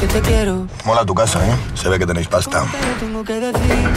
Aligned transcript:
que 0.00 0.06
te 0.06 0.20
quiero. 0.20 0.66
Mola 0.84 1.04
tu 1.04 1.14
casa, 1.14 1.44
¿eh? 1.46 1.54
Se 1.74 1.88
ve 1.88 1.98
que 1.98 2.06
tenéis 2.06 2.28
pasta. 2.28 2.64
Tengo 3.00 3.24
que 3.24 3.34
decir, 3.34 3.90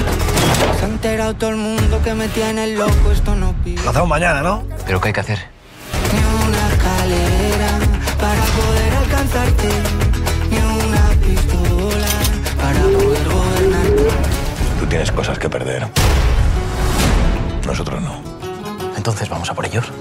se 0.79 0.85
ha 0.85 0.87
enterado 0.87 1.33
todo 1.35 1.51
el 1.51 1.57
mundo 1.57 2.01
que 2.03 2.13
me 2.13 2.27
tiene 2.29 2.75
loco, 2.75 3.11
esto 3.11 3.35
no 3.35 3.53
pide. 3.63 3.83
Lo 3.83 3.89
hacemos 3.91 4.09
mañana, 4.09 4.41
¿no? 4.41 4.63
¿Pero 4.85 4.99
qué 4.99 5.09
hay 5.09 5.13
que 5.13 5.19
hacer? 5.19 5.39
Ni 6.13 6.19
una 6.47 6.69
escalera 6.73 7.79
para 8.19 8.41
poder 8.41 8.93
alcanzarte, 8.95 9.69
ni 10.49 10.57
una 10.57 11.09
pistola 11.25 12.07
para 12.57 12.81
poder 12.81 13.29
gobernar. 13.29 14.11
Tú 14.79 14.85
tienes 14.87 15.11
cosas 15.11 15.37
que 15.37 15.49
perder. 15.49 15.87
Nosotros 17.65 18.01
no. 18.01 18.21
Entonces 18.97 19.29
vamos 19.29 19.49
a 19.49 19.53
por 19.53 19.65
ellos. 19.65 19.91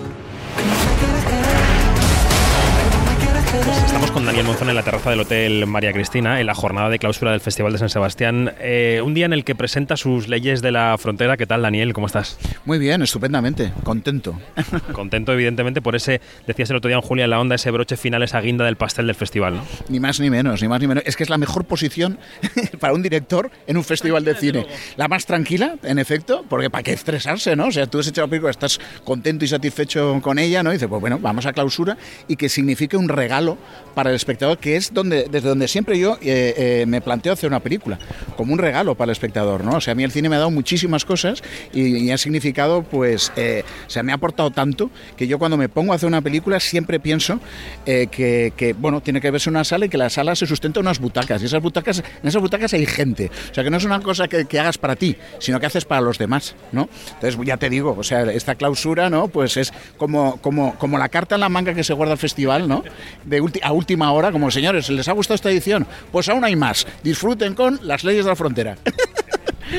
Estamos 3.91 4.13
con 4.13 4.25
Daniel 4.25 4.47
Monzón 4.47 4.69
en 4.71 4.77
la 4.77 4.85
terraza 4.85 5.11
del 5.11 5.19
Hotel 5.19 5.67
María 5.67 5.93
Cristina 5.93 6.39
en 6.39 6.47
la 6.47 6.55
jornada 6.55 6.89
de 6.91 7.01
clausura 7.01 7.33
del 7.33 7.41
Festival 7.41 7.73
de 7.73 7.79
San 7.79 7.89
Sebastián. 7.89 8.55
Eh, 8.61 9.03
un 9.05 9.15
día 9.15 9.27
en 9.27 9.33
el 9.33 9.43
que 9.43 9.57
presenta 9.57 9.97
sus 9.97 10.29
leyes 10.29 10.63
de 10.63 10.71
la 10.71 10.97
frontera. 10.97 11.37
¿Qué 11.37 11.45
tal, 11.45 11.63
Daniel? 11.63 11.93
¿Cómo 11.93 12.07
estás? 12.07 12.39
Muy 12.65 12.79
bien, 12.79 13.03
estupendamente, 13.03 13.73
contento. 13.83 14.39
Contento, 14.93 15.33
evidentemente, 15.33 15.83
por 15.83 15.97
ese, 15.97 16.21
decías 16.47 16.71
el 16.71 16.77
otro 16.77 16.89
día 16.89 16.99
en 16.99 17.03
Julia 17.03 17.25
en 17.25 17.31
la 17.31 17.41
Onda, 17.41 17.57
ese 17.57 17.73
broche 17.73 17.97
final, 17.97 18.23
esa 18.23 18.41
guinda 18.41 18.65
del 18.65 18.77
pastel 18.77 19.09
del 19.09 19.17
festival. 19.17 19.57
¿no? 19.57 19.63
Ni 19.89 19.99
más 19.99 20.21
ni 20.21 20.31
menos, 20.31 20.63
ni 20.63 20.69
más 20.69 20.81
ni 20.81 20.87
menos. 20.87 21.03
Es 21.05 21.17
que 21.17 21.25
es 21.25 21.29
la 21.29 21.39
mejor 21.39 21.65
posición 21.65 22.17
para 22.79 22.95
un 22.95 23.03
director 23.03 23.51
en 23.67 23.77
un 23.77 23.83
festival 23.83 24.25
de 24.25 24.37
cine. 24.37 24.67
La 24.97 25.09
más 25.09 25.27
tranquila, 25.27 25.75
en 25.83 25.99
efecto, 25.99 26.45
porque 26.49 26.71
para 26.71 26.85
qué 26.85 26.93
estresarse, 26.93 27.57
¿no? 27.57 27.67
O 27.67 27.73
sea, 27.73 27.89
tú 27.89 27.99
has 27.99 28.07
hecho 28.07 28.21
la 28.21 28.29
película, 28.29 28.53
estás 28.53 28.79
contento 29.03 29.45
y 29.45 29.49
satisfecho 29.49 30.21
con 30.23 30.39
ella, 30.39 30.63
¿no? 30.63 30.71
Y 30.71 30.75
dices, 30.75 30.89
pues 30.89 31.01
bueno, 31.01 31.19
vamos 31.19 31.45
a 31.47 31.53
clausura 31.53 31.99
y 32.29 32.37
que 32.37 32.49
signifique 32.49 32.97
un 32.97 33.09
regalo 33.09 33.59
para 33.95 34.11
el 34.11 34.17
espectador, 34.17 34.59
que 34.59 34.77
es 34.77 34.93
donde, 34.93 35.27
desde 35.31 35.49
donde 35.49 35.69
siempre 35.69 35.99
yo 35.99 36.19
eh, 36.23 36.55
eh, 36.57 36.85
me 36.87 37.01
planteo 37.01 37.33
hacer 37.33 37.49
una 37.49 37.61
película, 37.61 37.99
como 38.37 38.53
un 38.53 38.59
regalo 38.59 38.95
para 38.95 39.11
el 39.11 39.13
espectador, 39.13 39.65
¿no? 39.65 39.77
O 39.77 39.81
sea, 39.81 39.93
a 39.93 39.95
mí 39.95 40.05
el 40.05 40.11
cine 40.13 40.29
me 40.29 40.37
ha 40.37 40.39
dado 40.39 40.51
muchísimas 40.51 41.05
cosas 41.05 41.43
y, 41.73 41.97
y 41.99 42.11
ha 42.11 42.19
significado, 42.19 42.83
pues, 42.83 43.33
eh, 43.37 43.65
o 43.87 43.91
sea, 43.91 44.03
me 44.03 44.13
ha 44.13 44.15
aportado 44.15 44.51
tanto 44.51 44.91
que 45.17 45.27
yo 45.27 45.39
cuando 45.39 45.57
me 45.57 45.69
pongo 45.69 45.93
a 45.93 45.97
hacer 45.97 46.07
una 46.07 46.21
película 46.23 46.61
siempre 46.61 47.01
pienso 47.01 47.41
eh, 47.87 48.09
que, 48.11 48.53
que, 48.57 48.73
bueno, 48.73 49.01
tiene 49.01 49.21
que 49.21 49.31
verse 49.31 49.51
una 49.51 49.65
sala 49.65 49.87
y 49.87 49.89
que 49.89 49.99
la 49.99 50.11
sala 50.11 50.35
se 50.37 50.47
sustenta 50.47 50.81
en 50.81 50.87
unas 50.87 50.99
butacas 50.99 51.43
y 51.43 51.47
esas 51.47 51.63
butacas, 51.63 51.99
en 52.23 52.29
esas 52.29 52.41
butacas 52.41 52.73
hay 52.75 52.87
gente, 52.87 53.31
o 53.51 53.55
sea, 53.55 53.65
que 53.65 53.71
no 53.71 53.77
es 53.77 53.85
una 53.85 54.01
cosa 54.01 54.29
que, 54.29 54.45
que 54.45 54.59
hagas 54.61 54.79
para 54.79 54.97
ti, 54.97 55.17
sino 55.39 55.61
que 55.61 55.67
haces 55.67 55.85
para 55.85 56.01
los 56.01 56.19
demás, 56.19 56.55
¿no? 56.73 56.89
Entonces, 57.15 57.39
ya 57.45 57.57
te 57.57 57.71
digo, 57.71 57.97
o 57.99 58.03
sea, 58.03 58.23
esta 58.33 58.55
clausura, 58.55 59.11
¿no? 59.11 59.29
Pues 59.29 59.57
es 59.57 59.73
como, 59.97 60.37
como, 60.41 60.75
como 60.79 60.99
la 60.99 61.09
carta 61.09 61.35
en 61.35 61.41
la 61.41 61.49
manga 61.49 61.75
que 61.75 61.85
se 61.85 61.93
guarda 61.93 62.13
al 62.13 62.19
festival, 62.19 62.69
¿no? 62.69 62.85
De 63.25 63.43
ulti- 63.43 63.61
a 63.63 63.73
última 63.81 64.13
hora, 64.13 64.31
como 64.31 64.51
señores, 64.51 64.89
¿les 64.91 65.09
ha 65.09 65.13
gustado 65.13 65.35
esta 65.35 65.51
edición? 65.51 65.87
Pues 66.13 66.29
aún 66.29 66.45
hay 66.45 66.55
más. 66.55 66.87
Disfruten 67.03 67.55
con 67.55 67.81
las 67.83 68.05
leyes 68.05 68.25
de 68.25 68.31
la 68.31 68.37
frontera. 68.37 68.77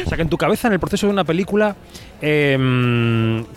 O 0.05 0.07
sea, 0.07 0.15
que 0.15 0.21
en 0.21 0.29
tu 0.29 0.37
cabeza, 0.37 0.67
en 0.67 0.73
el 0.73 0.79
proceso 0.79 1.07
de 1.07 1.11
una 1.11 1.25
película, 1.25 1.75
eh, 2.21 2.57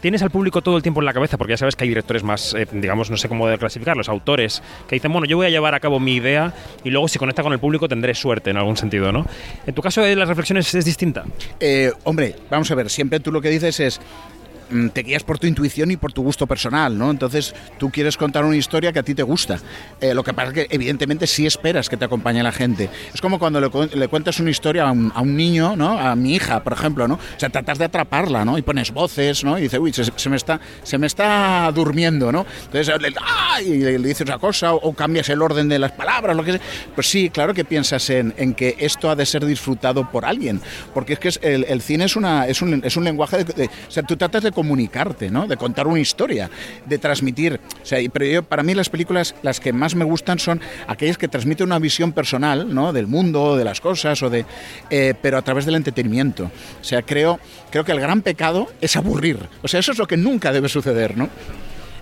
tienes 0.00 0.22
al 0.22 0.30
público 0.30 0.62
todo 0.62 0.76
el 0.76 0.82
tiempo 0.82 1.00
en 1.00 1.06
la 1.06 1.12
cabeza, 1.12 1.38
porque 1.38 1.52
ya 1.52 1.56
sabes 1.56 1.76
que 1.76 1.84
hay 1.84 1.88
directores 1.88 2.24
más, 2.24 2.54
eh, 2.54 2.66
digamos, 2.72 3.10
no 3.10 3.16
sé 3.16 3.28
cómo 3.28 3.46
clasificarlos, 3.56 4.08
autores, 4.08 4.62
que 4.88 4.96
dicen, 4.96 5.12
bueno, 5.12 5.26
yo 5.26 5.36
voy 5.36 5.46
a 5.46 5.50
llevar 5.50 5.74
a 5.74 5.80
cabo 5.80 6.00
mi 6.00 6.16
idea 6.16 6.52
y 6.82 6.90
luego 6.90 7.06
si 7.08 7.18
conecta 7.18 7.42
con 7.42 7.52
el 7.52 7.60
público 7.60 7.88
tendré 7.88 8.14
suerte 8.14 8.50
en 8.50 8.56
algún 8.56 8.76
sentido, 8.76 9.12
¿no? 9.12 9.26
En 9.66 9.74
tu 9.74 9.82
caso, 9.82 10.04
eh, 10.04 10.16
las 10.16 10.28
reflexiones 10.28 10.74
es 10.74 10.84
distinta. 10.84 11.24
Eh, 11.60 11.92
hombre, 12.04 12.34
vamos 12.50 12.70
a 12.70 12.74
ver, 12.74 12.90
siempre 12.90 13.20
tú 13.20 13.30
lo 13.30 13.40
que 13.40 13.50
dices 13.50 13.78
es 13.78 14.00
te 14.92 15.02
guías 15.02 15.22
por 15.24 15.38
tu 15.38 15.46
intuición 15.46 15.90
y 15.90 15.96
por 15.96 16.12
tu 16.12 16.22
gusto 16.22 16.46
personal, 16.46 16.96
¿no? 16.96 17.10
Entonces 17.10 17.54
tú 17.78 17.90
quieres 17.90 18.16
contar 18.16 18.44
una 18.44 18.56
historia 18.56 18.92
que 18.92 18.98
a 18.98 19.02
ti 19.02 19.14
te 19.14 19.22
gusta. 19.22 19.58
Eh, 20.00 20.14
lo 20.14 20.22
que 20.24 20.32
pasa 20.32 20.48
es 20.48 20.54
que 20.54 20.66
evidentemente 20.70 21.26
sí 21.26 21.46
esperas 21.46 21.88
que 21.88 21.96
te 21.96 22.04
acompañe 22.04 22.42
la 22.42 22.52
gente. 22.52 22.88
Es 23.12 23.20
como 23.20 23.38
cuando 23.38 23.60
le, 23.60 23.68
le 23.96 24.08
cuentas 24.08 24.40
una 24.40 24.50
historia 24.50 24.88
a 24.88 24.92
un, 24.92 25.12
a 25.14 25.20
un 25.20 25.36
niño, 25.36 25.76
¿no? 25.76 25.98
A 25.98 26.14
mi 26.16 26.34
hija, 26.34 26.62
por 26.62 26.72
ejemplo, 26.72 27.06
¿no? 27.08 27.14
O 27.14 27.38
sea, 27.40 27.48
tratas 27.50 27.78
de 27.78 27.84
atraparla, 27.86 28.44
¿no? 28.44 28.58
Y 28.58 28.62
pones 28.62 28.90
voces, 28.92 29.44
¿no? 29.44 29.58
Y 29.58 29.62
dice, 29.62 29.78
uy, 29.78 29.92
se, 29.92 30.04
se 30.04 30.28
me 30.30 30.36
está, 30.36 30.60
se 30.82 30.98
me 30.98 31.06
está 31.06 31.70
durmiendo, 31.74 32.32
¿no? 32.32 32.46
Entonces 32.66 32.94
le, 33.00 33.12
¡ah! 33.20 33.60
y 33.62 33.78
le, 33.78 33.98
le 33.98 34.08
dices 34.08 34.26
una 34.26 34.38
cosa 34.38 34.74
o, 34.74 34.76
o 34.88 34.92
cambias 34.94 35.28
el 35.28 35.42
orden 35.42 35.68
de 35.68 35.78
las 35.78 35.92
palabras, 35.92 36.36
lo 36.36 36.44
que 36.44 36.52
sea. 36.52 36.60
Pues 36.94 37.08
sí, 37.08 37.30
claro 37.30 37.54
que 37.54 37.64
piensas 37.64 38.08
en, 38.10 38.34
en 38.36 38.54
que 38.54 38.76
esto 38.78 39.10
ha 39.10 39.16
de 39.16 39.26
ser 39.26 39.44
disfrutado 39.44 40.10
por 40.10 40.24
alguien, 40.24 40.60
porque 40.92 41.14
es 41.14 41.18
que 41.18 41.28
es- 41.28 41.40
el, 41.42 41.64
el 41.64 41.82
cine 41.82 42.04
es, 42.04 42.16
una, 42.16 42.46
es, 42.46 42.62
un, 42.62 42.80
es 42.84 42.96
un 42.96 43.04
lenguaje 43.04 43.44
de, 43.44 43.52
de- 43.52 43.66
O 43.66 43.90
sea, 43.90 44.02
tú 44.02 44.16
tratas 44.16 44.42
de 44.42 44.52
comunicarte, 44.54 45.30
¿no? 45.30 45.46
De 45.46 45.56
contar 45.56 45.86
una 45.86 46.00
historia, 46.00 46.50
de 46.86 46.98
transmitir. 46.98 47.60
O 47.82 47.86
sea, 47.86 47.98
pero 48.12 48.42
para 48.42 48.62
mí 48.62 48.74
las 48.74 48.88
películas, 48.88 49.34
las 49.42 49.60
que 49.60 49.72
más 49.72 49.94
me 49.94 50.04
gustan 50.04 50.38
son 50.38 50.60
aquellas 50.86 51.18
que 51.18 51.28
transmiten 51.28 51.66
una 51.66 51.78
visión 51.78 52.12
personal, 52.12 52.72
¿no? 52.74 52.92
Del 52.92 53.06
mundo, 53.06 53.56
de 53.56 53.64
las 53.64 53.80
cosas, 53.80 54.22
o 54.22 54.30
de, 54.30 54.46
eh, 54.90 55.14
pero 55.20 55.38
a 55.38 55.42
través 55.42 55.66
del 55.66 55.74
entretenimiento. 55.74 56.44
O 56.80 56.84
sea, 56.84 57.02
creo, 57.02 57.38
creo 57.70 57.84
que 57.84 57.92
el 57.92 58.00
gran 58.00 58.22
pecado 58.22 58.68
es 58.80 58.96
aburrir. 58.96 59.38
O 59.62 59.68
sea, 59.68 59.80
eso 59.80 59.92
es 59.92 59.98
lo 59.98 60.06
que 60.06 60.16
nunca 60.16 60.52
debe 60.52 60.68
suceder, 60.68 61.16
¿no? 61.16 61.28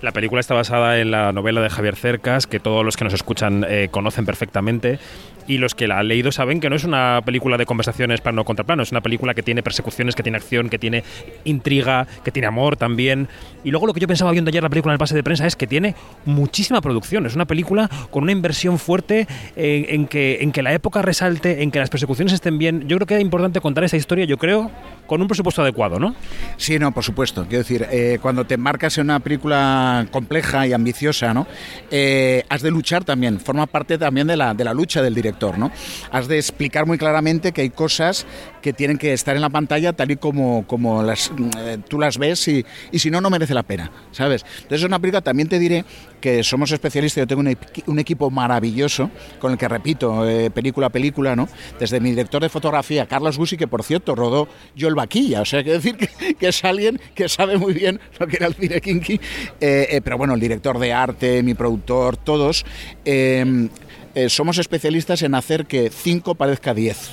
La 0.02 0.10
película 0.10 0.40
está 0.40 0.54
basada 0.54 0.98
en 0.98 1.12
la 1.12 1.30
novela 1.30 1.60
de 1.60 1.70
Javier 1.70 1.94
Cercas, 1.94 2.48
que 2.48 2.58
todos 2.58 2.84
los 2.84 2.96
que 2.96 3.04
nos 3.04 3.14
escuchan 3.14 3.64
eh, 3.68 3.86
conocen 3.88 4.26
perfectamente. 4.26 4.98
Y 5.46 5.58
los 5.58 5.74
que 5.74 5.86
la 5.86 5.98
han 5.98 6.08
leído 6.08 6.32
saben 6.32 6.60
que 6.60 6.70
no 6.70 6.76
es 6.76 6.84
una 6.84 7.20
película 7.24 7.56
de 7.56 7.66
conversaciones 7.66 8.20
plano 8.20 8.44
contra 8.44 8.64
plano, 8.64 8.82
es 8.82 8.90
una 8.90 9.00
película 9.00 9.34
que 9.34 9.42
tiene 9.42 9.62
persecuciones, 9.62 10.14
que 10.14 10.22
tiene 10.22 10.38
acción, 10.38 10.68
que 10.68 10.78
tiene 10.78 11.02
intriga, 11.44 12.06
que 12.24 12.30
tiene 12.30 12.46
amor 12.46 12.76
también. 12.76 13.28
Y 13.64 13.70
luego 13.70 13.86
lo 13.86 13.94
que 13.94 14.00
yo 14.00 14.08
pensaba 14.08 14.30
viendo 14.32 14.48
ayer 14.48 14.62
la 14.62 14.68
película 14.68 14.92
en 14.92 14.94
el 14.94 14.98
pase 14.98 15.14
de 15.14 15.22
prensa 15.22 15.46
es 15.46 15.56
que 15.56 15.66
tiene 15.66 15.94
muchísima 16.24 16.80
producción. 16.80 17.26
Es 17.26 17.34
una 17.34 17.46
película 17.46 17.90
con 18.10 18.22
una 18.22 18.32
inversión 18.32 18.78
fuerte 18.78 19.26
en, 19.56 19.86
en 19.88 20.06
que, 20.06 20.38
en 20.40 20.52
que 20.52 20.62
la 20.62 20.72
época 20.72 21.02
resalte, 21.02 21.62
en 21.62 21.70
que 21.70 21.78
las 21.78 21.90
persecuciones 21.90 22.32
estén 22.32 22.58
bien. 22.58 22.88
Yo 22.88 22.96
creo 22.96 23.06
que 23.06 23.14
era 23.14 23.22
importante 23.22 23.60
contar 23.60 23.84
esa 23.84 23.96
historia, 23.96 24.24
yo 24.24 24.38
creo, 24.38 24.70
con 25.06 25.20
un 25.20 25.28
presupuesto 25.28 25.62
adecuado, 25.62 25.98
¿no? 25.98 26.14
Sí, 26.56 26.78
no, 26.78 26.92
por 26.92 27.04
supuesto. 27.04 27.42
Quiero 27.42 27.58
decir, 27.58 27.86
eh, 27.90 28.18
cuando 28.22 28.44
te 28.44 28.54
embarcas 28.54 28.96
en 28.98 29.04
una 29.04 29.20
película 29.20 30.06
compleja 30.10 30.66
y 30.66 30.72
ambiciosa, 30.72 31.34
¿no? 31.34 31.46
Eh, 31.90 32.44
has 32.48 32.62
de 32.62 32.70
luchar 32.70 33.04
también, 33.04 33.40
forma 33.40 33.66
parte 33.66 33.98
también 33.98 34.26
de 34.26 34.36
la, 34.36 34.54
de 34.54 34.64
la 34.64 34.72
lucha 34.72 35.02
del 35.02 35.14
director, 35.14 35.31
¿no? 35.58 35.70
Has 36.10 36.28
de 36.28 36.36
explicar 36.36 36.86
muy 36.86 36.98
claramente 36.98 37.52
que 37.52 37.62
hay 37.62 37.70
cosas 37.70 38.26
que 38.60 38.72
tienen 38.72 38.98
que 38.98 39.12
estar 39.12 39.34
en 39.34 39.42
la 39.42 39.50
pantalla 39.50 39.92
tal 39.92 40.10
y 40.10 40.16
como, 40.16 40.66
como 40.66 41.02
las, 41.02 41.32
eh, 41.58 41.78
tú 41.88 41.98
las 41.98 42.18
ves 42.18 42.46
y, 42.48 42.64
y 42.92 42.98
si 42.98 43.10
no, 43.10 43.20
no 43.20 43.30
merece 43.30 43.54
la 43.54 43.62
pena, 43.62 43.90
¿sabes? 44.12 44.44
Entonces 44.54 44.80
es 44.80 44.84
una 44.84 44.98
película, 44.98 45.20
también 45.20 45.48
te 45.48 45.58
diré 45.58 45.84
que 46.20 46.44
somos 46.44 46.70
especialistas, 46.70 47.22
yo 47.22 47.26
tengo 47.26 47.40
un, 47.40 47.56
un 47.86 47.98
equipo 47.98 48.30
maravilloso 48.30 49.10
con 49.40 49.52
el 49.52 49.58
que 49.58 49.68
repito 49.68 50.28
eh, 50.28 50.50
película 50.50 50.86
a 50.86 50.90
película, 50.90 51.34
¿no? 51.34 51.48
Desde 51.80 52.00
mi 52.00 52.10
director 52.10 52.40
de 52.40 52.48
fotografía, 52.48 53.06
Carlos 53.06 53.36
Gusi, 53.36 53.56
que 53.56 53.66
por 53.66 53.82
cierto 53.82 54.14
rodó 54.14 54.48
yo 54.76 54.88
el 54.88 54.94
vaquilla, 54.94 55.40
o 55.40 55.44
sea, 55.44 55.64
que 55.64 55.72
decir 55.72 55.96
que, 55.96 56.34
que 56.34 56.48
es 56.48 56.64
alguien 56.64 57.00
que 57.14 57.28
sabe 57.28 57.58
muy 57.58 57.72
bien 57.72 58.00
lo 58.18 58.26
que 58.26 58.36
era 58.36 58.46
el 58.46 58.54
cine 58.54 58.80
kinky, 58.80 59.14
eh, 59.60 59.88
eh, 59.90 60.00
pero 60.02 60.18
bueno, 60.18 60.34
el 60.34 60.40
director 60.40 60.78
de 60.78 60.92
arte, 60.92 61.42
mi 61.42 61.54
productor, 61.54 62.16
todos, 62.16 62.64
eh, 63.04 63.68
eh, 64.14 64.28
somos 64.28 64.58
especialistas 64.58 65.22
en 65.22 65.34
hacer 65.34 65.66
que 65.66 65.90
5 65.90 66.34
parezca 66.34 66.74
10. 66.74 67.12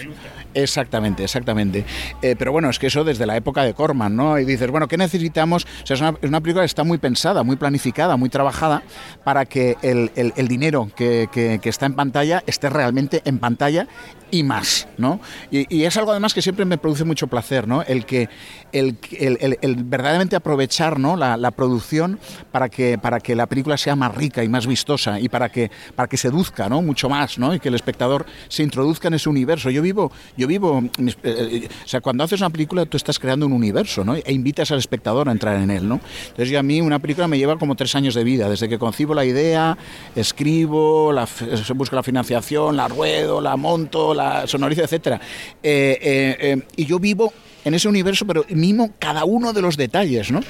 Exactamente, 0.53 1.23
exactamente. 1.23 1.85
Eh, 2.21 2.35
pero 2.37 2.51
bueno, 2.51 2.69
es 2.69 2.79
que 2.79 2.87
eso 2.87 3.03
desde 3.03 3.25
la 3.25 3.37
época 3.37 3.63
de 3.63 3.73
Corman, 3.73 4.15
¿no? 4.15 4.39
Y 4.39 4.45
dices, 4.45 4.69
bueno, 4.71 4.87
¿qué 4.87 4.97
necesitamos? 4.97 5.65
O 5.83 5.85
sea, 5.85 5.95
es 5.95 6.01
una, 6.01 6.41
película 6.41 6.61
que 6.63 6.65
está 6.65 6.83
muy 6.83 6.97
pensada, 6.97 7.43
muy 7.43 7.55
planificada, 7.55 8.17
muy 8.17 8.29
trabajada 8.29 8.81
para 9.23 9.45
que 9.45 9.77
el, 9.83 10.11
el- 10.15 10.47
dinero 10.47 10.89
que, 10.95 11.29
que- 11.31 11.59
está 11.69 11.85
en 11.85 11.93
pantalla 11.93 12.43
esté 12.47 12.67
realmente 12.69 13.21
en 13.25 13.37
pantalla 13.37 13.87
y 14.31 14.41
más, 14.43 14.87
¿no? 14.97 15.19
Y, 15.51 15.83
es 15.83 15.97
algo 15.97 16.11
además 16.11 16.33
que 16.33 16.41
siempre 16.41 16.65
me 16.65 16.77
produce 16.79 17.03
mucho 17.03 17.27
placer, 17.27 17.67
¿no? 17.67 17.83
El 17.83 18.05
que 18.05 18.27
el- 18.71 18.97
el- 19.11 19.57
el 19.61 19.75
verdaderamente 19.83 20.35
aprovechar, 20.35 20.99
¿no? 20.99 21.15
La, 21.15 21.37
la 21.37 21.51
producción 21.51 22.19
para 22.51 22.69
que 22.69 22.97
para 22.97 23.19
que 23.19 23.35
la 23.35 23.45
película 23.45 23.77
sea 23.77 23.95
más 23.95 24.15
rica 24.15 24.43
y 24.43 24.49
más 24.49 24.65
vistosa 24.65 25.19
y 25.19 25.29
para 25.29 25.49
que 25.49 25.69
para 25.95 26.07
que 26.09 26.17
seduzca, 26.17 26.67
¿no? 26.69 26.81
Mucho 26.81 27.07
más, 27.09 27.37
¿no? 27.37 27.53
Y 27.53 27.59
que 27.59 27.69
el 27.69 27.75
espectador 27.75 28.25
se 28.47 28.63
introduzca 28.63 29.07
en 29.09 29.13
ese 29.15 29.29
universo. 29.29 29.69
Yo 29.69 29.81
vivo 29.83 30.11
yo 30.39 30.47
vivo, 30.47 30.81
mis- 30.97 31.17
eh, 31.23 31.61
eh, 31.63 31.67
o 31.85 31.87
sea, 31.87 32.01
cuando 32.01 32.23
haces 32.23 32.39
una 32.41 32.49
película 32.49 32.85
tú 32.87 32.97
estás 32.97 33.19
creando 33.19 33.45
un 33.45 33.53
universo, 33.53 34.03
¿no? 34.03 34.15
E 34.15 34.23
invitas 34.33 34.71
al 34.71 34.79
espectador 34.79 35.29
a 35.29 35.31
entrar 35.31 35.61
en 35.61 35.69
él, 35.69 35.87
¿no? 35.87 35.99
Entonces 36.29 36.49
yo 36.49 36.59
a 36.59 36.63
mí 36.63 36.81
una 36.81 36.97
película 36.99 37.27
me 37.27 37.37
lleva 37.37 37.57
como 37.57 37.75
tres 37.75 37.93
años 37.95 38.15
de 38.15 38.23
vida, 38.23 38.49
desde 38.49 38.67
que 38.67 38.79
concibo 38.79 39.13
la 39.13 39.25
idea, 39.25 39.77
escribo, 40.15 41.11
la, 41.11 41.23
f- 41.23 41.45
busco 41.73 41.95
la 41.95 42.03
financiación, 42.03 42.75
la 42.75 42.87
ruedo, 42.87 43.41
la 43.41 43.55
monto, 43.55 44.13
la 44.15 44.47
sonorizo. 44.47 44.79
Eh, 44.81 45.19
eh, 45.63 45.97
eh, 46.39 46.61
y 46.77 46.85
yo 46.85 46.99
vivo 46.99 47.33
en 47.65 47.73
ese 47.73 47.87
universo, 47.87 48.25
pero 48.25 48.45
mimo 48.49 48.91
cada 48.99 49.25
uno 49.25 49.53
de 49.53 49.61
los 49.61 49.77
detalles, 49.77 50.31
¿no? 50.31 50.41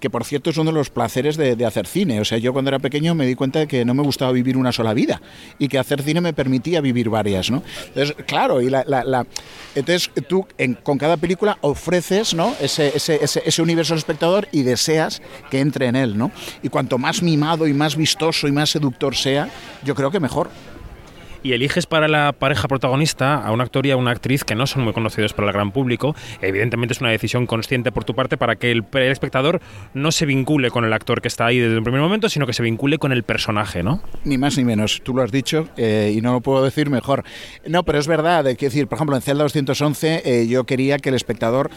Que 0.00 0.10
por 0.10 0.24
cierto 0.24 0.50
es 0.50 0.56
uno 0.56 0.70
de 0.70 0.76
los 0.76 0.90
placeres 0.90 1.36
de, 1.36 1.64
hacer 1.64 1.86
cine. 1.86 2.20
O 2.20 2.24
sea, 2.24 2.38
yo 2.38 2.52
cuando 2.52 2.70
era 2.70 2.78
pequeño 2.78 3.14
me 3.14 3.26
di 3.26 3.34
cuenta 3.34 3.60
de 3.60 3.66
que 3.66 3.84
no 3.84 3.94
me 3.94 4.02
gustaba 4.02 4.32
vivir 4.32 4.56
una 4.56 4.72
sola 4.72 4.92
vida 4.94 5.20
y 5.58 5.68
que 5.68 5.78
hacer 5.78 6.02
cine 6.02 6.20
me 6.20 6.32
permitía 6.32 6.80
vivir 6.80 7.08
varias, 7.08 7.50
¿no? 7.50 7.62
Entonces, 7.88 8.16
claro, 8.26 8.60
y 8.60 8.70
la, 8.70 9.26
entonces 9.74 10.10
tú 10.28 10.46
con 10.82 10.98
cada 10.98 11.16
película 11.16 11.58
ofreces, 11.60 12.34
¿no? 12.34 12.54
Ese, 12.60 12.92
ese 12.94 13.62
universo 13.62 13.94
al 13.94 13.98
espectador 13.98 14.48
y 14.52 14.62
deseas 14.62 15.22
que 15.50 15.60
entre 15.60 15.86
en 15.86 15.96
él, 15.96 16.18
¿no? 16.18 16.30
Y 16.62 16.68
cuanto 16.68 16.98
más 16.98 17.22
mimado 17.22 17.66
y 17.66 17.72
más 17.72 17.96
vistoso 17.96 18.48
y 18.48 18.52
más 18.52 18.70
seductor 18.70 19.16
sea, 19.16 19.48
yo 19.84 19.94
creo 19.94 20.10
que 20.10 20.20
mejor. 20.20 20.50
Y 21.44 21.52
eliges 21.52 21.86
para 21.86 22.08
la 22.08 22.32
pareja 22.32 22.66
protagonista 22.66 23.34
a 23.36 23.52
un 23.52 23.60
actor 23.60 23.86
y 23.86 23.90
a 23.90 23.96
una 23.96 24.10
actriz 24.10 24.42
que 24.42 24.56
no 24.56 24.66
son 24.66 24.82
muy 24.82 24.94
conocidos 24.94 25.34
para 25.34 25.46
el 25.48 25.52
gran 25.52 25.70
público. 25.70 26.16
Evidentemente 26.40 26.94
es 26.94 27.00
una 27.00 27.10
decisión 27.10 27.46
consciente 27.46 27.92
por 27.92 28.04
tu 28.04 28.14
parte 28.14 28.36
para 28.36 28.56
que 28.56 28.72
el, 28.72 28.84
espectador 28.94 29.60
no 29.92 30.10
se 30.10 30.24
vincule 30.24 30.70
con 30.70 30.84
el 30.84 30.92
actor 30.92 31.20
que 31.20 31.28
está 31.28 31.46
ahí 31.46 31.58
desde 31.58 31.76
un 31.76 31.84
primer 31.84 32.00
momento, 32.00 32.28
sino 32.30 32.46
que 32.46 32.54
se 32.54 32.62
vincule 32.62 32.98
con 32.98 33.12
el 33.12 33.22
personaje, 33.22 33.82
¿no? 33.82 34.02
Ni 34.24 34.38
más 34.38 34.56
ni 34.56 34.64
menos, 34.64 35.02
tú 35.04 35.14
lo 35.14 35.22
has 35.22 35.30
dicho 35.30 35.68
eh, 35.76 36.14
y 36.16 36.22
no 36.22 36.32
lo 36.32 36.40
puedo 36.40 36.64
decir 36.64 36.88
mejor. 36.88 37.24
No, 37.66 37.84
pero 37.84 37.98
es 37.98 38.08
verdad, 38.08 38.44
que 38.56 38.66
decir, 38.66 38.88
por 38.88 38.96
ejemplo, 38.96 39.14
en 39.14 39.22
Zelda 39.22 39.44
211 39.44 40.22
eh, 40.24 40.46
yo 40.48 40.64
quería 40.64 40.98
que 40.98 41.10
el 41.10 41.14
espectador 41.14 41.70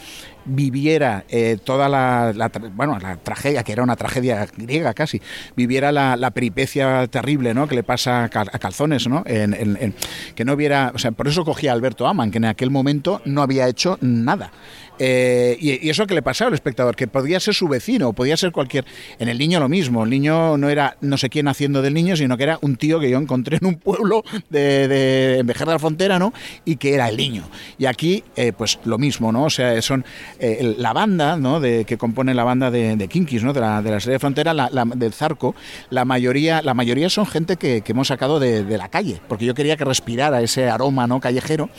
viviera 0.48 1.26
eh, 1.30 1.58
toda 1.64 1.88
la, 1.90 2.34
bueno, 2.76 2.98
la 3.00 3.18
tragedia, 3.18 3.64
que 3.64 3.72
era 3.74 3.84
una 3.84 3.96
tragedia 3.96 4.48
griega 4.58 4.94
casi, 4.94 5.22
viviera 5.56 5.92
la, 5.92 6.16
la 6.16 6.32
peripecia 6.32 7.08
terrible 7.08 7.54
¿no? 7.54 7.68
que 7.68 7.76
le 7.76 7.84
pasa 7.84 8.24
a, 8.24 8.30
Cal- 8.30 8.50
a 8.52 8.60
Calzones, 8.60 9.08
¿no? 9.08 9.24
En- 9.26 9.94
que 10.36 10.46
no 10.46 10.56
viera, 10.56 10.92
o 10.96 10.98
sea, 10.98 11.12
por 11.12 11.28
eso 11.28 11.44
cogí 11.46 11.68
a 11.68 11.74
Alberto 11.74 12.08
Aman, 12.08 12.32
que 12.32 12.38
en 12.38 12.46
aquel 12.46 12.72
momento 12.72 13.22
no 13.26 13.42
había 13.42 13.68
hecho 13.68 13.98
nada. 14.02 14.52
Eh, 15.00 15.58
y, 15.60 15.86
y 15.86 15.90
eso 15.90 16.08
que 16.08 16.14
le 16.16 16.22
pasaba 16.22 16.48
al 16.50 16.54
espectador, 16.54 16.96
que 16.96 17.08
podía 17.08 17.40
ser 17.40 17.54
su 17.54 17.68
vecino, 17.68 18.14
podía 18.14 18.36
ser 18.38 18.52
cualquier. 18.52 18.86
En 19.20 19.30
el 19.30 19.38
niño 19.38 19.60
lo 19.60 19.70
mismo, 19.70 20.04
el 20.04 20.10
niño 20.10 20.58
no 20.58 20.70
era 20.70 20.98
no 21.02 21.18
sé 21.18 21.30
quién 21.30 21.48
haciendo 21.48 21.82
del 21.82 21.94
niño, 21.94 22.16
sino 22.16 22.38
que 22.38 22.44
era 22.44 22.60
un 22.62 22.76
tío 22.78 23.00
que 23.00 23.10
yo 23.10 23.18
encontré 23.18 23.58
en 23.62 23.66
un 23.68 23.76
pueblo 23.76 24.24
de, 24.50 24.88
de 24.88 25.42
Vejer 25.44 25.68
de 25.68 25.74
la 25.74 25.80
Frontera, 25.80 26.20
¿no? 26.20 26.34
Y 26.66 26.78
que 26.78 26.94
era 26.94 27.10
el 27.10 27.18
niño. 27.18 27.44
Y 27.78 27.86
aquí, 27.86 28.24
eh, 28.36 28.54
pues 28.58 28.80
lo 28.86 28.98
mismo, 28.98 29.32
¿no? 29.32 29.44
O 29.46 29.50
sea, 29.50 29.82
son 29.82 30.06
eh, 30.40 30.76
la 30.78 30.94
banda, 30.94 31.38
¿no? 31.38 31.60
De, 31.60 31.86
que 31.86 31.98
compone 31.98 32.34
la 32.34 32.44
banda 32.44 32.72
de, 32.72 32.96
de 32.96 33.08
Kinkis, 33.08 33.44
¿no? 33.44 33.54
De 33.54 33.60
la, 33.62 33.82
de 33.82 33.92
la 33.92 34.00
serie 34.00 34.14
de 34.14 34.20
Frontera, 34.20 34.54
la, 34.54 34.70
la- 34.72 34.86
del 34.86 35.14
Zarco, 35.14 35.56
la 35.90 36.06
mayoría, 36.06 36.62
la 36.62 36.74
mayoría 36.74 37.10
son 37.10 37.26
gente 37.26 37.58
que, 37.58 37.82
que 37.82 37.92
hemos 37.92 38.08
sacado 38.08 38.40
de, 38.40 38.64
de 38.64 38.78
la 38.78 38.90
calle, 38.90 39.22
porque 39.28 39.46
yo 39.46 39.54
quería 39.54 39.78
que 39.78 39.86
respirara 39.86 40.42
ese 40.42 40.70
aroma, 40.70 41.08
¿no? 41.08 41.20
Callejero. 41.20 41.70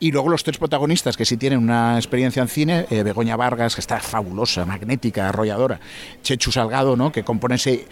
Y 0.00 0.12
luego 0.12 0.28
los 0.28 0.42
tres 0.44 0.58
protagonistas 0.58 1.16
que 1.16 1.24
sí 1.24 1.36
tienen 1.36 1.58
una 1.58 1.96
experiencia 1.96 2.40
en 2.42 2.48
eh, 2.70 3.02
Begoña 3.02 3.36
Vargas, 3.36 3.74
que 3.74 3.80
está 3.80 4.00
fabulosa, 4.00 4.64
magnética, 4.64 5.28
arrolladora, 5.28 5.80
Chechu 6.22 6.52
Salgado, 6.52 6.96
¿no? 6.96 7.12
Que 7.12 7.24
compone 7.24 7.56
ese 7.56 7.86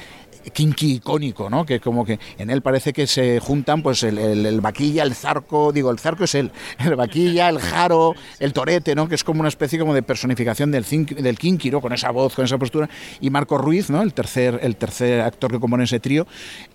kinky 0.53 0.95
icónico, 0.95 1.51
¿no? 1.51 1.65
Que 1.67 1.81
como 1.81 2.05
que 2.05 2.19
en 2.39 2.51
él 2.51 2.63
parece 2.63 2.93
que 2.93 3.07
se 3.07 3.41
juntan 3.41 3.83
pues 3.83 4.03
el, 4.03 4.19
el- 4.19 4.47
el 4.47 4.61
vaquilla, 4.61 5.03
el 5.03 5.15
zarco, 5.15 5.73
digo, 5.73 5.91
el 5.91 5.99
zarco 5.99 6.25
es 6.25 6.35
él, 6.35 6.51
el 6.79 6.97
vaquilla, 6.97 7.49
el 7.49 7.59
jaro, 7.59 8.15
el 8.39 8.53
torete, 8.53 8.95
¿no? 8.95 9.09
Que 9.09 9.15
es 9.15 9.25
como 9.25 9.41
una 9.41 9.49
especie 9.49 9.79
como 9.79 9.95
de 9.95 10.03
personificación 10.03 10.71
del, 10.71 10.85
del 11.19 11.39
kinky, 11.39 11.71
¿no? 11.71 11.81
Con 11.81 11.93
esa 11.93 12.11
voz, 12.11 12.35
con 12.35 12.45
esa 12.45 12.59
postura. 12.59 12.89
Y 13.21 13.31
Marco 13.31 13.59
Ruiz, 13.59 13.91
¿no? 13.91 14.03
El 14.03 14.13
tercer, 14.15 14.59
el 14.63 14.77
tercer 14.77 15.21
actor 15.21 15.51
que 15.51 15.61
compone 15.61 15.85
ese 15.85 16.01
trío, 16.01 16.27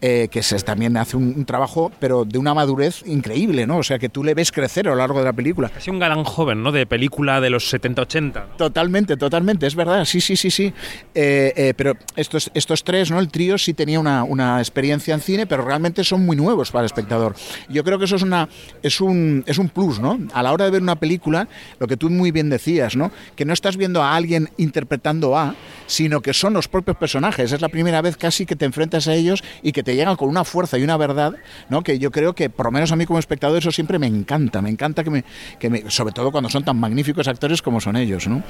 eh, 0.01 0.27
que 0.31 0.43
se, 0.43 0.55
también 0.59 0.95
hace 0.97 1.17
un, 1.17 1.33
un 1.35 1.45
trabajo, 1.45 1.91
pero 1.99 2.25
de 2.25 2.37
una 2.37 2.53
madurez 2.53 3.03
increíble, 3.05 3.67
¿no? 3.67 3.77
O 3.77 3.83
sea, 3.83 3.99
que 3.99 4.09
tú 4.09 4.23
le 4.23 4.33
ves 4.33 4.51
crecer 4.51 4.87
a 4.87 4.91
lo 4.91 4.97
largo 4.97 5.19
de 5.19 5.25
la 5.25 5.33
película. 5.33 5.69
Casi 5.69 5.89
un 5.89 5.99
galán 5.99 6.23
joven, 6.23 6.63
¿no? 6.63 6.71
De 6.71 6.85
película 6.85 7.41
de 7.41 7.49
los 7.49 7.71
70-80. 7.73 8.55
Totalmente, 8.57 9.17
totalmente, 9.17 9.67
es 9.67 9.75
verdad, 9.75 10.05
sí, 10.05 10.21
sí, 10.21 10.35
sí, 10.35 10.49
sí. 10.51 10.73
Eh, 11.13 11.53
eh, 11.55 11.73
pero 11.75 11.93
estos, 12.15 12.51
estos 12.53 12.83
tres, 12.83 13.11
¿no? 13.11 13.19
El 13.19 13.29
trío 13.29 13.54
sí 13.57 13.73
tenía 13.73 13.99
una, 13.99 14.23
una 14.23 14.59
experiencia 14.59 15.13
en 15.13 15.21
cine, 15.21 15.45
pero 15.47 15.63
realmente 15.63 16.03
son 16.03 16.25
muy 16.25 16.35
nuevos 16.35 16.71
para 16.71 16.81
el 16.81 16.85
espectador. 16.85 17.35
Yo 17.69 17.83
creo 17.83 17.99
que 17.99 18.05
eso 18.05 18.15
es, 18.15 18.21
una, 18.23 18.49
es, 18.81 19.01
un, 19.01 19.43
es 19.47 19.57
un 19.57 19.69
plus, 19.69 19.99
¿no? 19.99 20.19
A 20.33 20.43
la 20.43 20.53
hora 20.53 20.65
de 20.65 20.71
ver 20.71 20.81
una 20.81 20.95
película, 20.95 21.47
lo 21.79 21.87
que 21.87 21.97
tú 21.97 22.09
muy 22.09 22.31
bien 22.31 22.49
decías, 22.49 22.95
¿no? 22.95 23.11
Que 23.35 23.45
no 23.45 23.53
estás 23.53 23.77
viendo 23.77 24.01
a 24.03 24.15
alguien 24.15 24.49
interpretando 24.57 25.37
a, 25.37 25.55
sino 25.87 26.21
que 26.21 26.33
son 26.33 26.53
los 26.53 26.67
propios 26.67 26.97
personajes. 26.97 27.51
Es 27.51 27.61
la 27.61 27.69
primera 27.69 28.01
vez 28.01 28.17
casi 28.17 28.45
que 28.45 28.55
te 28.55 28.65
enfrentas 28.65 29.07
a 29.07 29.13
ellos 29.13 29.43
y 29.61 29.71
que 29.71 29.83
te 29.83 29.95
llegan 29.95 30.15
con 30.15 30.29
una 30.29 30.43
fuerza 30.43 30.77
y 30.77 30.83
una 30.83 30.97
verdad, 30.97 31.35
¿no? 31.69 31.83
Que 31.83 31.99
yo 31.99 32.11
creo 32.11 32.33
que, 32.33 32.49
por 32.49 32.67
lo 32.67 32.71
menos 32.71 32.91
a 32.91 32.95
mí 32.95 33.05
como 33.05 33.19
espectador, 33.19 33.57
eso 33.57 33.71
siempre 33.71 33.99
me 33.99 34.07
encanta. 34.07 34.61
Me 34.61 34.69
encanta 34.69 35.03
que 35.03 35.09
me, 35.09 35.23
que 35.59 35.69
me 35.69 35.89
sobre 35.89 36.13
todo 36.13 36.31
cuando 36.31 36.49
son 36.49 36.63
tan 36.63 36.77
magníficos 36.79 37.27
actores 37.27 37.61
como 37.61 37.81
son 37.81 37.95
ellos, 37.95 38.27
¿no? 38.27 38.43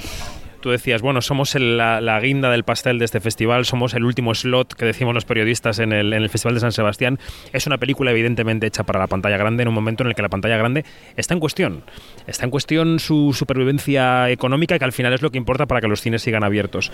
Tú 0.66 0.72
decías, 0.72 1.04
bueno, 1.04 1.22
somos 1.22 1.54
la, 1.54 2.02
la 2.02 2.20
guinda 2.20 2.50
del 2.50 2.64
pastel 2.64 2.98
de 2.98 3.06
este 3.06 3.20
festival, 3.20 3.66
somos 3.66 3.94
el 3.94 4.04
último 4.04 4.34
slot 4.34 4.74
que 4.74 4.84
decimos 4.84 5.14
los 5.14 5.24
periodistas 5.24 5.78
en 5.78 5.94
el, 5.94 6.12
en 6.12 6.24
el 6.24 6.30
Festival 6.32 6.56
de 6.56 6.62
San 6.62 6.72
Sebastián. 6.72 7.20
Es 7.54 7.68
una 7.68 7.78
película 7.78 8.10
evidentemente 8.10 8.66
hecha 8.66 8.82
para 8.82 9.00
la 9.00 9.06
pantalla 9.06 9.38
grande 9.38 9.62
en 9.62 9.68
un 9.68 9.76
momento 9.76 10.02
en 10.02 10.10
el 10.10 10.16
que 10.16 10.24
la 10.24 10.30
pantalla 10.30 10.58
grande 10.58 10.84
está 11.18 11.36
en 11.36 11.40
cuestión. 11.40 11.84
Está 12.26 12.46
en 12.46 12.50
cuestión 12.50 12.98
su 12.98 13.32
supervivencia 13.34 14.32
económica, 14.32 14.80
que 14.80 14.86
al 14.86 14.92
final 14.92 15.14
es 15.14 15.22
lo 15.22 15.30
que 15.30 15.38
importa 15.38 15.68
para 15.68 15.82
que 15.82 15.88
los 15.88 16.02
cines 16.02 16.24
sigan 16.24 16.44
abiertos. 16.44 16.92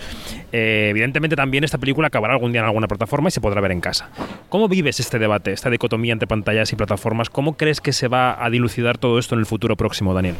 Eh, 0.52 0.88
evidentemente 0.90 1.34
también 1.34 1.64
esta 1.64 1.78
película 1.78 2.08
acabará 2.08 2.34
algún 2.34 2.52
día 2.52 2.60
en 2.60 2.66
alguna 2.66 2.88
plataforma 2.88 3.28
y 3.28 3.30
se 3.30 3.40
podrá 3.40 3.62
ver 3.62 3.72
en 3.72 3.80
casa. 3.80 4.10
¿Cómo 4.50 4.68
vives 4.68 5.00
este 5.00 5.18
debate, 5.18 5.50
esta 5.50 5.70
dicotomía 5.70 6.12
entre 6.12 6.26
pantallas 6.26 6.70
y 6.74 6.76
plataformas? 6.76 7.30
¿Cómo 7.30 7.56
crees 7.56 7.80
que 7.80 7.94
se 7.94 8.08
va 8.08 8.44
a 8.44 8.50
dilucidar 8.50 8.98
todo 8.98 9.18
esto 9.18 9.34
en 9.34 9.38
el 9.38 9.46
futuro 9.46 9.78
próximo, 9.78 10.12
Daniel? 10.12 10.34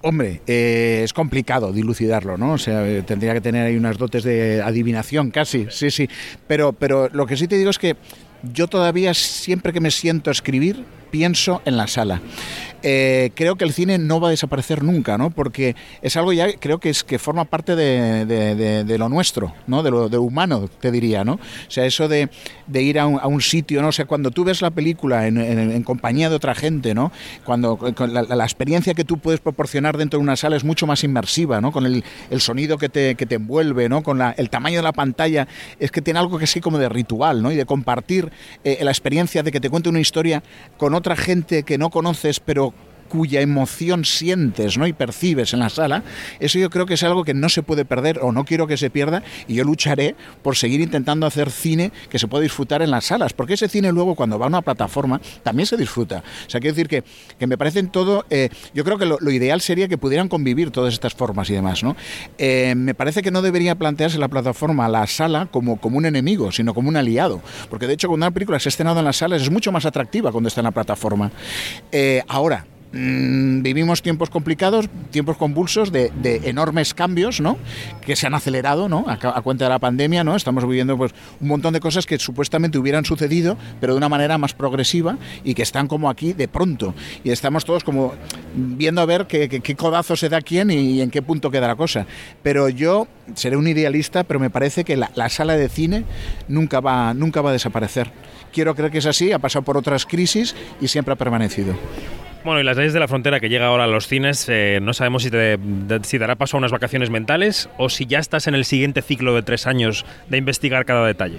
Hombre, 0.00 0.40
eh, 0.46 1.02
es 1.04 1.12
complicado 1.12 1.74
¿no? 2.24 2.52
O 2.52 2.58
sea, 2.58 2.86
eh, 2.88 3.02
tendría 3.02 3.34
que 3.34 3.40
tener 3.40 3.66
ahí 3.66 3.76
unas 3.76 3.98
dotes 3.98 4.24
de 4.24 4.62
adivinación 4.62 5.30
casi, 5.30 5.66
sí, 5.70 5.90
sí. 5.90 6.08
Pero, 6.46 6.72
pero 6.72 7.08
lo 7.12 7.26
que 7.26 7.36
sí 7.36 7.48
te 7.48 7.56
digo 7.56 7.70
es 7.70 7.78
que 7.78 7.96
yo 8.42 8.66
todavía 8.66 9.14
siempre 9.14 9.72
que 9.72 9.80
me 9.80 9.90
siento 9.90 10.30
a 10.30 10.32
escribir 10.32 10.84
pienso 11.10 11.62
en 11.64 11.76
la 11.76 11.86
sala. 11.86 12.20
Eh, 12.82 13.30
creo 13.34 13.56
que 13.56 13.64
el 13.64 13.72
cine 13.72 13.98
no 13.98 14.20
va 14.20 14.28
a 14.28 14.30
desaparecer 14.32 14.82
nunca, 14.82 15.16
¿no? 15.18 15.30
Porque 15.30 15.76
es 16.02 16.16
algo 16.16 16.32
ya, 16.32 16.52
creo 16.58 16.78
que 16.80 16.90
es 16.90 17.04
que 17.04 17.18
forma 17.18 17.44
parte 17.44 17.76
de, 17.76 18.96
lo 18.98 19.08
nuestro, 19.08 19.54
¿no? 19.66 19.82
De 19.82 19.90
lo 19.90 20.22
humano, 20.22 20.68
te 20.80 20.90
diría, 20.90 21.24
¿no? 21.24 21.34
O 21.34 21.70
sea, 21.70 21.86
eso 21.86 22.08
de, 22.08 22.28
ir 22.74 22.98
a 22.98 23.06
un, 23.06 23.40
sitio, 23.40 23.82
¿no? 23.82 23.88
O 23.88 24.06
cuando 24.06 24.30
tú 24.30 24.44
ves 24.44 24.62
la 24.62 24.70
película 24.70 25.26
en, 25.26 25.38
en- 25.38 25.70
en 25.70 25.82
compañía 25.82 26.28
de 26.30 26.36
otra 26.36 26.54
gente, 26.54 26.94
¿no? 26.94 27.12
Cuando 27.44 27.76
con 27.76 28.12
la, 28.14 28.22
la 28.22 28.44
experiencia 28.44 28.94
que 28.94 29.04
tú 29.04 29.18
puedes 29.18 29.40
proporcionar 29.40 29.96
dentro 29.96 30.18
de 30.18 30.22
una 30.24 30.36
sala 30.36 30.56
es 30.56 30.64
mucho 30.64 30.86
más 30.86 31.04
inmersiva, 31.04 31.60
¿no? 31.60 31.72
Con 31.72 31.86
el, 31.86 32.04
el 32.30 32.40
sonido 32.40 32.78
que 32.78 32.88
te, 32.88 33.14
que 33.14 33.26
te 33.26 33.36
envuelve, 33.36 33.88
¿no? 33.88 34.02
Con 34.02 34.18
la- 34.18 34.32
el 34.36 34.50
tamaño 34.50 34.78
de 34.78 34.82
la 34.82 34.92
pantalla, 34.92 35.46
es 35.78 35.90
que 35.90 36.02
tiene 36.02 36.18
algo 36.18 36.38
que 36.38 36.46
sí 36.46 36.60
como 36.60 36.78
de 36.78 36.88
ritual, 36.88 37.42
¿no? 37.42 37.52
Y 37.52 37.56
de 37.56 37.66
compartir 37.66 38.30
eh, 38.64 38.78
la 38.82 38.90
experiencia 38.90 39.42
de 39.42 39.52
que 39.52 39.60
te 39.60 39.70
cuente 39.70 39.88
una 39.88 40.00
historia 40.00 40.42
con 40.78 40.94
otra 40.94 41.16
gente 41.16 41.62
que 41.62 41.78
no 41.78 41.90
conoces, 41.90 42.40
pero 42.40 42.71
cuya 43.12 43.42
emoción 43.42 44.06
sientes 44.06 44.78
¿no? 44.78 44.86
y 44.86 44.94
percibes 44.94 45.52
en 45.52 45.58
la 45.58 45.68
sala, 45.68 46.02
eso 46.40 46.58
yo 46.58 46.70
creo 46.70 46.86
que 46.86 46.94
es 46.94 47.02
algo 47.02 47.24
que 47.24 47.34
no 47.34 47.50
se 47.50 47.62
puede 47.62 47.84
perder 47.84 48.20
o 48.22 48.32
no 48.32 48.46
quiero 48.46 48.66
que 48.66 48.78
se 48.78 48.88
pierda 48.88 49.22
y 49.46 49.56
yo 49.56 49.64
lucharé 49.64 50.14
por 50.42 50.56
seguir 50.56 50.80
intentando 50.80 51.26
hacer 51.26 51.50
cine 51.50 51.92
que 52.08 52.18
se 52.18 52.26
pueda 52.26 52.42
disfrutar 52.42 52.80
en 52.80 52.90
las 52.90 53.04
salas, 53.04 53.34
porque 53.34 53.52
ese 53.52 53.68
cine 53.68 53.92
luego 53.92 54.14
cuando 54.14 54.38
va 54.38 54.46
a 54.46 54.48
una 54.48 54.62
plataforma 54.62 55.20
también 55.42 55.66
se 55.66 55.76
disfruta. 55.76 56.24
O 56.46 56.50
sea, 56.50 56.58
quiero 56.58 56.74
decir 56.74 56.88
que, 56.88 57.04
que 57.38 57.46
me 57.46 57.58
parecen 57.58 57.90
todo, 57.90 58.24
eh, 58.30 58.48
yo 58.72 58.82
creo 58.82 58.96
que 58.96 59.04
lo, 59.04 59.18
ideal 59.30 59.60
sería 59.60 59.88
que 59.88 59.98
pudieran 59.98 60.28
convivir 60.30 60.70
todas 60.70 60.94
estas 60.94 61.12
formas 61.12 61.50
y 61.50 61.52
demás. 61.52 61.82
¿no? 61.82 61.94
Eh, 62.38 62.72
me 62.74 62.94
parece 62.94 63.20
que 63.20 63.30
no 63.30 63.42
debería 63.42 63.74
plantearse 63.74 64.16
la 64.16 64.28
plataforma, 64.28 64.88
la 64.88 65.06
sala, 65.06 65.48
como, 65.50 65.78
como 65.78 65.98
un 65.98 66.06
enemigo, 66.06 66.50
sino 66.50 66.72
como 66.72 66.88
un 66.88 66.96
aliado, 66.96 67.42
porque 67.68 67.86
de 67.86 67.92
hecho 67.92 68.08
cuando 68.08 68.24
una 68.24 68.32
película 68.32 68.58
se 68.58 68.68
ha 68.68 68.70
estrenado 68.70 69.00
en 69.00 69.04
las 69.04 69.16
salas 69.16 69.42
es 69.42 69.50
mucho 69.50 69.70
más 69.70 69.84
atractiva 69.84 70.32
cuando 70.32 70.48
está 70.48 70.62
en 70.62 70.64
la 70.64 70.70
plataforma. 70.70 71.30
Eh, 71.90 72.22
ahora, 72.26 72.64
Mm, 72.92 73.62
vivimos 73.62 74.02
tiempos 74.02 74.28
complicados, 74.28 74.88
tiempos 75.10 75.38
convulsos 75.38 75.92
de, 75.92 76.12
enormes 76.44 76.92
cambios, 76.92 77.40
¿no? 77.40 77.56
Que 78.04 78.16
se 78.16 78.26
han 78.26 78.34
acelerado, 78.34 78.88
¿no? 78.88 79.06
A, 79.08 79.40
cuenta 79.40 79.64
de 79.64 79.70
la 79.70 79.78
pandemia, 79.78 80.24
¿no? 80.24 80.36
Estamos 80.36 80.66
viviendo 80.66 80.98
pues 80.98 81.12
un 81.40 81.48
montón 81.48 81.72
de 81.72 81.80
cosas 81.80 82.04
que 82.04 82.18
supuestamente 82.18 82.78
hubieran 82.78 83.06
sucedido, 83.06 83.56
pero 83.80 83.94
de 83.94 83.96
una 83.96 84.10
manera 84.10 84.36
más 84.36 84.52
progresiva 84.52 85.16
y 85.42 85.54
que 85.54 85.62
están 85.62 85.88
como 85.88 86.10
aquí 86.10 86.34
de 86.34 86.48
pronto. 86.48 86.94
Y 87.24 87.30
estamos 87.30 87.64
todos 87.64 87.82
como 87.82 88.12
viendo 88.54 89.00
a 89.00 89.06
ver 89.06 89.26
qué 89.26 89.76
codazo 89.76 90.14
se 90.14 90.28
da 90.28 90.42
quién 90.42 90.70
y, 90.70 91.00
en 91.00 91.10
qué 91.10 91.22
punto 91.22 91.50
queda 91.50 91.68
la 91.68 91.76
cosa. 91.76 92.06
Pero 92.42 92.68
yo 92.68 93.08
seré 93.34 93.56
un 93.56 93.66
idealista, 93.66 94.24
pero 94.24 94.38
me 94.38 94.50
parece 94.50 94.84
que 94.84 94.96
la, 94.98 95.10
la 95.14 95.30
sala 95.30 95.56
de 95.56 95.70
cine 95.70 96.04
nunca 96.46 96.80
va, 96.80 97.14
nunca 97.14 97.40
va 97.40 97.50
a 97.50 97.52
desaparecer. 97.54 98.10
Quiero 98.52 98.74
creer 98.74 98.92
que 98.92 98.98
es 98.98 99.06
así, 99.06 99.32
ha 99.32 99.38
pasado 99.38 99.64
por 99.64 99.78
otras 99.78 100.04
crisis 100.04 100.54
y 100.78 100.88
siempre 100.88 101.14
ha 101.14 101.16
permanecido. 101.16 101.74
Bueno, 102.44 102.60
y 102.60 102.64
las 102.64 102.76
leyes 102.76 102.92
de 102.92 102.98
la 102.98 103.06
frontera 103.06 103.38
que 103.38 103.48
llega 103.48 103.66
ahora 103.68 103.84
a 103.84 103.86
los 103.86 104.08
cines, 104.08 104.46
eh, 104.48 104.80
no 104.82 104.92
sabemos 104.94 105.22
si 105.22 105.30
te 105.30 105.56
de- 105.58 106.00
si 106.02 106.18
dará 106.18 106.34
paso 106.34 106.56
a 106.56 106.58
unas 106.58 106.72
vacaciones 106.72 107.08
mentales 107.08 107.68
o 107.78 107.88
si 107.88 108.04
ya 108.06 108.18
estás 108.18 108.48
en 108.48 108.56
el 108.56 108.64
siguiente 108.64 109.00
ciclo 109.00 109.32
de 109.34 109.42
tres 109.42 109.68
años 109.68 110.04
de 110.28 110.38
investigar 110.38 110.84
cada 110.84 111.06
detalle. 111.06 111.38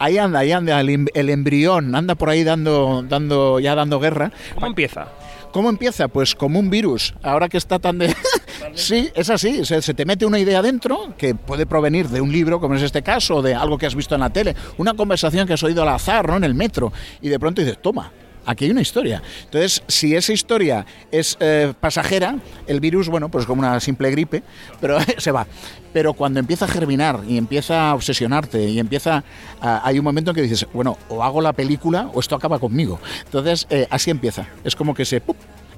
Ahí 0.00 0.18
anda, 0.18 0.40
ahí 0.40 0.50
anda 0.50 0.80
el, 0.80 0.88
em- 0.90 1.06
el 1.14 1.30
embrión, 1.30 1.94
anda 1.94 2.16
por 2.16 2.30
ahí 2.30 2.42
dando, 2.42 3.04
dando, 3.08 3.60
ya 3.60 3.76
dando 3.76 4.00
guerra. 4.00 4.32
¿Cómo 4.54 4.66
empieza? 4.66 5.06
¿Cómo 5.52 5.68
empieza? 5.68 6.08
Pues 6.08 6.34
como 6.34 6.58
un 6.58 6.68
virus. 6.68 7.14
Ahora 7.22 7.48
que 7.48 7.56
está 7.56 7.78
tan 7.78 7.98
de... 7.98 8.12
sí, 8.74 9.08
es 9.14 9.30
así. 9.30 9.64
Se, 9.64 9.80
se 9.82 9.94
te 9.94 10.04
mete 10.04 10.26
una 10.26 10.40
idea 10.40 10.62
dentro 10.62 11.14
que 11.16 11.36
puede 11.36 11.64
provenir 11.64 12.08
de 12.08 12.20
un 12.20 12.32
libro, 12.32 12.58
como 12.60 12.74
es 12.74 12.82
este 12.82 13.02
caso, 13.02 13.36
o 13.36 13.42
de 13.42 13.54
algo 13.54 13.78
que 13.78 13.86
has 13.86 13.94
visto 13.94 14.16
en 14.16 14.20
la 14.22 14.30
tele, 14.30 14.56
una 14.78 14.94
conversación 14.94 15.46
que 15.46 15.52
has 15.52 15.62
oído 15.62 15.82
al 15.82 15.88
azar, 15.90 16.28
¿no? 16.28 16.36
En 16.36 16.44
el 16.44 16.54
metro. 16.56 16.92
Y 17.22 17.28
de 17.28 17.38
pronto 17.38 17.60
dices, 17.62 17.80
toma, 17.80 18.10
Aquí 18.46 18.64
hay 18.64 18.70
una 18.70 18.80
historia. 18.80 19.22
Entonces, 19.44 19.82
si 19.86 20.14
esa 20.14 20.32
historia 20.32 20.86
es 21.10 21.36
eh, 21.40 21.72
pasajera, 21.78 22.36
el 22.66 22.80
virus, 22.80 23.08
bueno, 23.08 23.28
pues 23.28 23.46
como 23.46 23.60
una 23.60 23.80
simple 23.80 24.10
gripe, 24.10 24.42
pero 24.80 24.98
se 25.18 25.30
va. 25.30 25.46
Pero 25.92 26.14
cuando 26.14 26.40
empieza 26.40 26.64
a 26.64 26.68
germinar 26.68 27.20
y 27.26 27.36
empieza 27.36 27.90
a 27.90 27.94
obsesionarte 27.94 28.68
y 28.68 28.78
empieza, 28.78 29.24
hay 29.60 29.98
un 29.98 30.04
momento 30.04 30.30
en 30.30 30.36
que 30.36 30.42
dices, 30.42 30.66
bueno, 30.72 30.96
o 31.08 31.22
hago 31.24 31.40
la 31.40 31.52
película 31.52 32.08
o 32.14 32.20
esto 32.20 32.36
acaba 32.36 32.58
conmigo. 32.58 33.00
Entonces, 33.24 33.66
eh, 33.70 33.86
así 33.90 34.10
empieza. 34.10 34.46
Es 34.64 34.76
como 34.76 34.94
que 34.94 35.04
se 35.04 35.20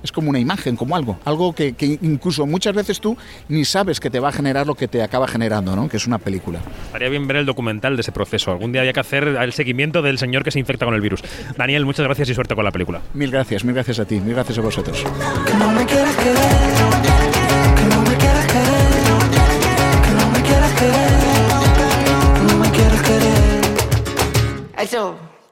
es 0.02 0.12
como 0.12 0.30
una 0.30 0.38
imagen, 0.38 0.76
como 0.76 0.96
algo, 0.96 1.18
algo 1.24 1.54
que, 1.54 1.72
que, 1.74 1.98
incluso 2.02 2.46
muchas 2.46 2.74
veces 2.74 3.00
tú 3.00 3.16
ni 3.48 3.64
sabes 3.64 4.00
que 4.00 4.10
te 4.10 4.20
va 4.20 4.28
a 4.28 4.32
generar 4.32 4.66
lo 4.66 4.74
que 4.74 4.88
te 4.88 5.02
acaba 5.02 5.28
generando, 5.28 5.76
¿no? 5.76 5.88
que 5.88 5.96
es 5.96 6.06
una 6.06 6.18
película. 6.18 6.60
Estaría 6.86 7.08
bien 7.08 7.26
ver 7.26 7.38
el 7.38 7.46
documental 7.46 7.96
de 7.96 8.02
ese 8.02 8.12
proceso. 8.12 8.50
Algún 8.50 8.72
día 8.72 8.80
había 8.82 8.92
que 8.92 9.00
hacer 9.00 9.28
el 9.28 9.52
seguimiento 9.52 10.02
del 10.02 10.18
señor 10.18 10.44
que 10.44 10.50
se 10.50 10.58
infecta 10.58 10.84
con 10.84 10.94
el 10.94 11.00
virus. 11.00 11.22
Daniel, 11.56 11.84
muchas 11.84 12.04
gracias 12.04 12.28
y 12.28 12.34
suerte 12.34 12.54
con 12.54 12.64
la 12.64 12.70
película. 12.70 13.00
Mil 13.14 13.30
gracias, 13.30 13.64
mil 13.64 13.74
gracias 13.74 13.98
a 14.00 14.04
ti, 14.04 14.20
mil 14.20 14.34
gracias 14.34 14.58
a 14.58 14.60
vosotros. 14.60 15.04
Eso. 24.78 25.31